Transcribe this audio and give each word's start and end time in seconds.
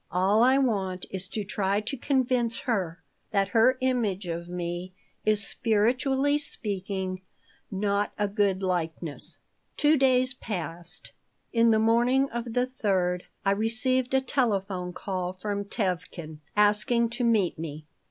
All 0.09 0.41
I 0.41 0.57
want 0.57 1.05
is 1.11 1.27
to 1.27 1.43
try 1.43 1.79
to 1.79 1.95
convince 1.95 2.61
her 2.61 3.03
that 3.29 3.49
her 3.49 3.77
image 3.81 4.25
of 4.25 4.49
me 4.49 4.93
is, 5.25 5.45
spiritually 5.45 6.39
speaking, 6.39 7.21
not 7.69 8.11
a 8.17 8.27
good 8.27 8.63
likeness." 8.63 9.37
Two 9.77 9.97
days 9.97 10.33
passed. 10.33 11.11
In 11.53 11.69
the 11.69 11.77
morning 11.77 12.31
of 12.31 12.53
the 12.53 12.65
third 12.65 13.25
I 13.45 13.51
received 13.51 14.15
a 14.15 14.21
telephone 14.21 14.91
call 14.91 15.33
from 15.33 15.65
Tevkin, 15.65 16.39
asking 16.55 17.09
to 17.11 17.23
meet 17.23 17.59
me. 17.59 17.85